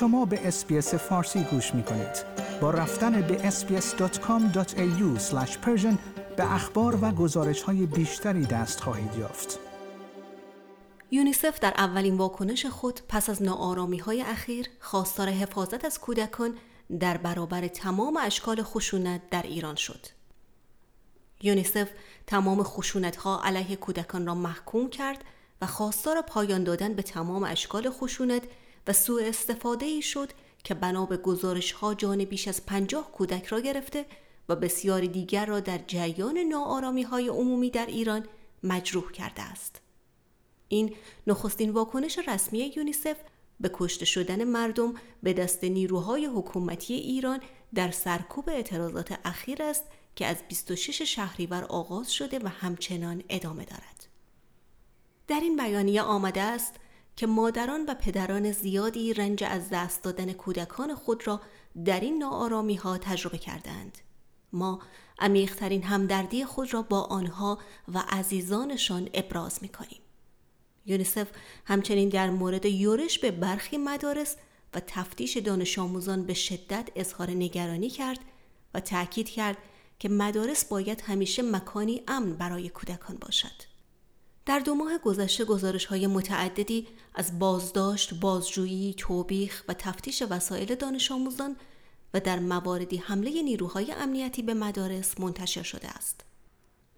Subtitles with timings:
[0.00, 2.24] شما به اسپیس فارسی گوش می کنید.
[2.60, 5.20] با رفتن به sbs.com.au
[6.36, 9.58] به اخبار و گزارش های بیشتری دست خواهید یافت.
[11.10, 16.54] یونیسف در اولین واکنش خود پس از ناآرامی های اخیر خواستار حفاظت از کودکان
[17.00, 20.06] در برابر تمام اشکال خشونت در ایران شد.
[21.42, 21.88] یونیسف
[22.26, 25.24] تمام خشونت ها علیه کودکان را محکوم کرد
[25.62, 28.42] و خواستار پایان دادن به تمام اشکال خشونت
[28.86, 30.32] و سوء استفاده ای شد
[30.64, 34.06] که بنا به گزارش ها جان بیش از پنجاه کودک را گرفته
[34.48, 38.26] و بسیاری دیگر را در جریان ناآرامی های عمومی در ایران
[38.62, 39.80] مجروح کرده است.
[40.68, 40.94] این
[41.26, 43.16] نخستین واکنش رسمی یونیسف
[43.60, 47.40] به کشته شدن مردم به دست نیروهای حکومتی ایران
[47.74, 49.84] در سرکوب اعتراضات اخیر است
[50.16, 54.06] که از 26 شهریور آغاز شده و همچنان ادامه دارد.
[55.28, 56.74] در این بیانیه آمده است
[57.18, 61.40] که مادران و پدران زیادی رنج از دست دادن کودکان خود را
[61.84, 63.98] در این ناآرامی ها تجربه کردند.
[64.52, 64.80] ما
[65.18, 67.58] عمیقترین همدردی خود را با آنها
[67.94, 70.00] و عزیزانشان ابراز می کنیم.
[70.86, 71.28] یونیسف
[71.64, 74.36] همچنین در مورد یورش به برخی مدارس
[74.74, 78.20] و تفتیش دانش آموزان به شدت اظهار نگرانی کرد
[78.74, 79.56] و تأکید کرد
[79.98, 83.77] که مدارس باید همیشه مکانی امن برای کودکان باشد.
[84.48, 91.12] در دو ماه گذشته گزارش های متعددی از بازداشت، بازجویی، توبیخ و تفتیش وسایل دانش
[91.12, 91.56] آموزان
[92.14, 96.24] و در مواردی حمله نیروهای امنیتی به مدارس منتشر شده است.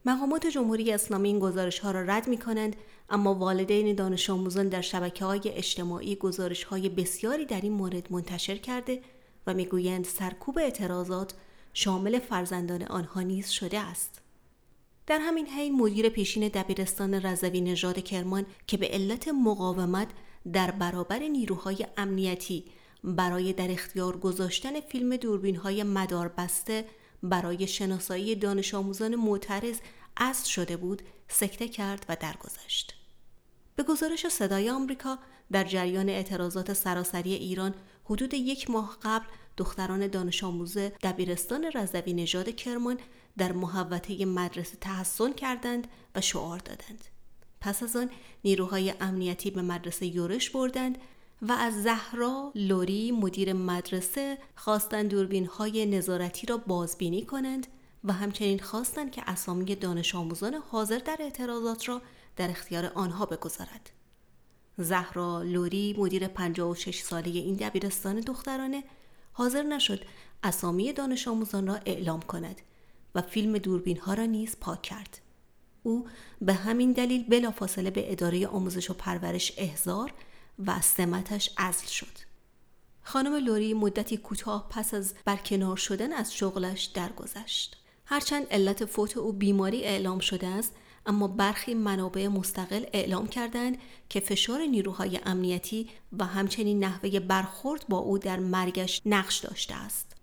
[0.04, 2.76] مقامات جمهوری اسلامی این گزارش ها را رد می کنند
[3.10, 8.56] اما والدین دانش آموزان در شبکه های اجتماعی گزارش های بسیاری در این مورد منتشر
[8.56, 9.02] کرده
[9.46, 11.34] و می‌گویند سرکوب اعتراضات
[11.72, 14.19] شامل فرزندان آنها نیز شده است.
[15.06, 20.08] در همین حین مدیر پیشین دبیرستان رضوی نژاد کرمان که به علت مقاومت
[20.52, 22.64] در برابر نیروهای امنیتی
[23.04, 26.84] برای در اختیار گذاشتن فیلم دوربین های مدار بسته
[27.22, 29.78] برای شناسایی دانش آموزان معترض
[30.16, 32.99] اصل شده بود سکته کرد و درگذشت.
[33.80, 35.18] به گزارش صدای آمریکا
[35.52, 37.74] در جریان اعتراضات سراسری ایران
[38.04, 39.24] حدود یک ماه قبل
[39.56, 42.98] دختران دانش آموز دبیرستان رضوی نژاد کرمان
[43.38, 47.04] در محوطه مدرسه تحسن کردند و شعار دادند.
[47.60, 48.10] پس از آن
[48.44, 50.98] نیروهای امنیتی به مدرسه یورش بردند
[51.42, 57.66] و از زهرا لوری مدیر مدرسه خواستند دوربین های نظارتی را بازبینی کنند
[58.04, 62.02] و همچنین خواستند که اسامی دانش آموزان حاضر در اعتراضات را
[62.36, 63.90] در اختیار آنها بگذارد.
[64.78, 68.84] زهرا لوری مدیر 56 ساله این دبیرستان دخترانه
[69.32, 70.04] حاضر نشد
[70.42, 72.60] اسامی دانش آموزان را اعلام کند
[73.14, 75.20] و فیلم دوربین ها را نیز پاک کرد.
[75.82, 76.06] او
[76.40, 80.12] به همین دلیل بلافاصله به اداره آموزش و پرورش احضار
[80.66, 82.30] و سمتش ازل شد.
[83.02, 87.76] خانم لوری مدتی کوتاه پس از برکنار شدن از شغلش درگذشت.
[88.06, 90.74] هرچند علت فوت او بیماری اعلام شده است
[91.06, 93.78] اما برخی منابع مستقل اعلام کردند
[94.08, 95.88] که فشار نیروهای امنیتی
[96.18, 100.16] و همچنین نحوه برخورد با او در مرگش نقش داشته است.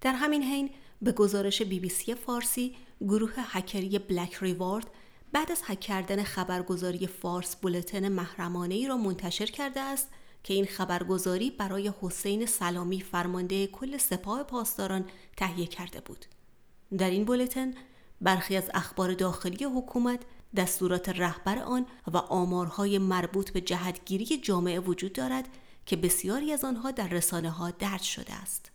[0.00, 0.70] در همین حین
[1.02, 4.86] به گزارش بی بی سی فارسی گروه هکری بلک ریوارد
[5.32, 10.08] بعد از هک کردن خبرگزاری فارس بولتن محرمانه ای را منتشر کرده است
[10.44, 15.04] که این خبرگزاری برای حسین سلامی فرمانده کل سپاه پاسداران
[15.36, 16.26] تهیه کرده بود.
[16.98, 17.74] در این بولتن
[18.20, 20.20] برخی از اخبار داخلی حکومت
[20.56, 25.48] دستورات رهبر آن و آمارهای مربوط به جهتگیری جامعه وجود دارد
[25.86, 28.70] که بسیاری از آنها در رسانه ها درج شده است.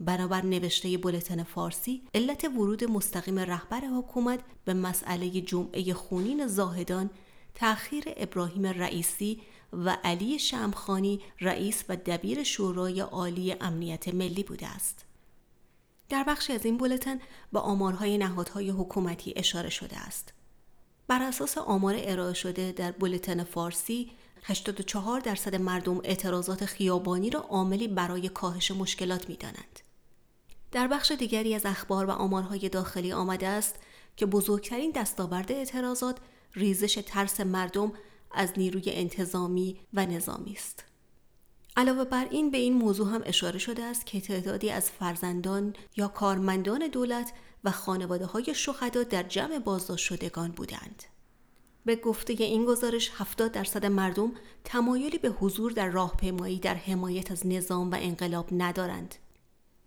[0.00, 7.10] بنابر نوشته بولتن فارسی علت ورود مستقیم رهبر حکومت به مسئله جمعه خونین زاهدان
[7.54, 9.40] تأخیر ابراهیم رئیسی
[9.72, 15.07] و علی شمخانی رئیس و دبیر شورای عالی امنیت ملی بوده است.
[16.08, 17.18] در بخشی از این بولتن
[17.52, 20.32] به آمارهای نهادهای حکومتی اشاره شده است.
[21.08, 24.10] بر اساس آمار ارائه شده در بولتن فارسی
[24.42, 29.80] 84 درصد مردم اعتراضات خیابانی را عاملی برای کاهش مشکلات می دانند.
[30.72, 33.76] در بخش دیگری از اخبار و آمارهای داخلی آمده است
[34.16, 36.16] که بزرگترین دستاورد اعتراضات
[36.54, 37.92] ریزش ترس مردم
[38.34, 40.87] از نیروی انتظامی و نظامی است.
[41.78, 46.08] علاوه بر این به این موضوع هم اشاره شده است که تعدادی از فرزندان یا
[46.08, 47.32] کارمندان دولت
[47.64, 51.02] و خانواده های شهدا در جمع بازداشت شدگان بودند.
[51.84, 54.32] به گفته این گزارش 70 درصد مردم
[54.64, 59.14] تمایلی به حضور در راهپیمایی در حمایت از نظام و انقلاب ندارند.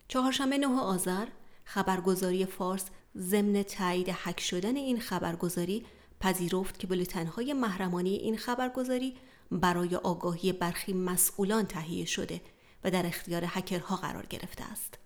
[0.08, 1.28] چهارشنبه 9 آذر
[1.66, 2.86] خبرگزاری فارس
[3.18, 5.86] ضمن تایید حک شدن این خبرگزاری
[6.20, 9.16] پذیرفت که بلتنهای محرمانی این خبرگزاری
[9.52, 12.42] برای آگاهی برخی مسئولان تهیه شده
[12.84, 14.98] و در اختیار هکرها قرار گرفته است.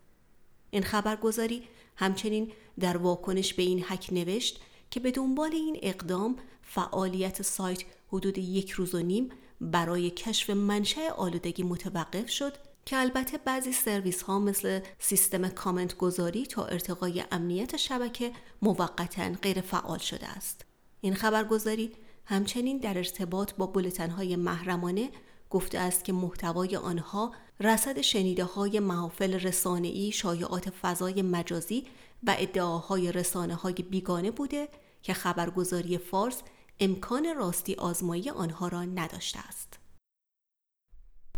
[0.70, 1.64] این خبرگزاری
[1.96, 4.62] همچنین در واکنش به این حک نوشت
[4.92, 9.30] که به دنبال این اقدام فعالیت سایت حدود یک روز و نیم
[9.62, 12.54] برای کشف منشأ آلودگی متوقف شد
[12.86, 18.32] که البته بعضی سرویس ها مثل سیستم کامنت گذاری تا ارتقای امنیت شبکه
[18.62, 20.66] موقتا غیر فعال شده است.
[21.02, 21.92] این خبرگزاری
[22.26, 25.10] همچنین در ارتباط با بولتن های محرمانه
[25.50, 31.84] گفته است که محتوای آنها رصد شنیده های محافل رسانه‌ای، شایعات فضای مجازی
[32.24, 34.70] و ادعاهای رسانه های بیگانه بوده
[35.02, 36.42] که خبرگزاری فارس
[36.80, 39.80] امکان راستی آزمایی آنها را نداشته است.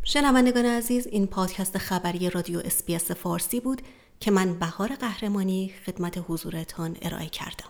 [0.04, 3.81] شنوندگان عزیز این پادکست خبری رادیو اسپیس فارسی بود
[4.19, 7.69] که من بهار قهرمانی خدمت حضورتان ارائه کردم.